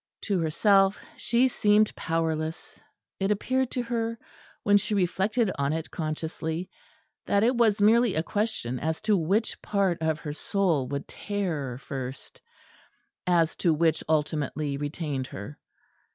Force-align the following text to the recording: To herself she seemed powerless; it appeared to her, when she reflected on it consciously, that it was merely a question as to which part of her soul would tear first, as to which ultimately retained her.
To 0.21 0.39
herself 0.39 0.97
she 1.15 1.47
seemed 1.47 1.95
powerless; 1.95 2.79
it 3.19 3.29
appeared 3.29 3.69
to 3.73 3.83
her, 3.83 4.17
when 4.63 4.77
she 4.77 4.95
reflected 4.95 5.51
on 5.59 5.73
it 5.73 5.91
consciously, 5.91 6.71
that 7.27 7.43
it 7.43 7.55
was 7.55 7.79
merely 7.79 8.15
a 8.15 8.23
question 8.23 8.79
as 8.79 8.99
to 9.01 9.15
which 9.15 9.61
part 9.61 9.99
of 10.01 10.19
her 10.21 10.33
soul 10.33 10.87
would 10.87 11.07
tear 11.07 11.77
first, 11.77 12.41
as 13.27 13.55
to 13.57 13.75
which 13.75 14.03
ultimately 14.09 14.75
retained 14.75 15.27
her. 15.27 15.59